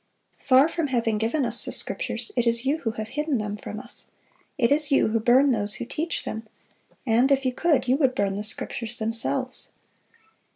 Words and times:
Far 0.39 0.67
from 0.67 0.87
having 0.87 1.19
given 1.19 1.45
us 1.45 1.63
the 1.63 1.71
Scriptures, 1.71 2.31
it 2.35 2.47
is 2.47 2.65
you 2.65 2.79
who 2.79 2.93
have 2.93 3.09
hidden 3.09 3.37
them 3.37 3.55
from 3.55 3.79
us; 3.79 4.09
it 4.57 4.71
is 4.71 4.89
you 4.91 5.09
who 5.09 5.19
burn 5.19 5.51
those 5.51 5.75
who 5.75 5.85
teach 5.85 6.25
them, 6.25 6.47
and 7.05 7.31
if 7.31 7.45
you 7.45 7.53
could, 7.53 7.87
you 7.87 7.97
would 7.97 8.15
burn 8.15 8.33
the 8.35 8.41
Scriptures 8.41 8.97
themselves." 8.97 9.69